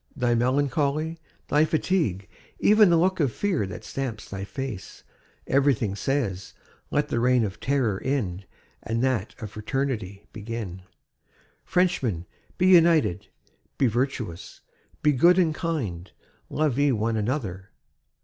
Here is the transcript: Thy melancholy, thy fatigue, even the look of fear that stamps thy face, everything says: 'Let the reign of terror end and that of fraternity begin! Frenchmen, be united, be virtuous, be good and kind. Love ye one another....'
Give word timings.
Thy 0.15 0.33
melancholy, 0.33 1.19
thy 1.47 1.63
fatigue, 1.63 2.27
even 2.57 2.89
the 2.89 2.97
look 2.97 3.19
of 3.19 3.31
fear 3.31 3.67
that 3.67 3.83
stamps 3.83 4.27
thy 4.27 4.43
face, 4.43 5.03
everything 5.45 5.95
says: 5.95 6.55
'Let 6.89 7.09
the 7.09 7.19
reign 7.19 7.43
of 7.43 7.59
terror 7.59 8.01
end 8.03 8.47
and 8.81 9.03
that 9.03 9.35
of 9.39 9.51
fraternity 9.51 10.25
begin! 10.33 10.81
Frenchmen, 11.63 12.25
be 12.57 12.65
united, 12.65 13.27
be 13.77 13.85
virtuous, 13.85 14.61
be 15.03 15.11
good 15.11 15.37
and 15.37 15.53
kind. 15.53 16.11
Love 16.49 16.79
ye 16.79 16.91
one 16.91 17.15
another....' 17.15 17.69